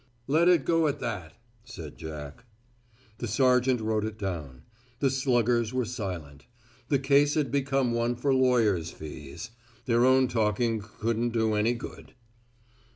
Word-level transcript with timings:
"Let 0.25 0.49
it 0.49 0.65
go 0.65 0.87
at 0.87 0.99
that," 0.99 1.33
said 1.63 1.95
Jack. 1.99 2.45
The 3.19 3.27
sergeant 3.27 3.79
wrote 3.81 4.03
it 4.03 4.17
down. 4.17 4.63
The 4.97 5.11
sluggers 5.11 5.75
were 5.75 5.85
silent. 5.85 6.47
The 6.87 6.97
case 6.97 7.35
had 7.35 7.51
become 7.51 7.91
one 7.91 8.15
for 8.15 8.33
lawyers' 8.33 8.89
fees. 8.89 9.51
Their 9.85 10.03
own 10.03 10.27
talking 10.27 10.79
couldn't 10.81 11.33
do 11.33 11.53
any 11.53 11.75
good. 11.75 12.15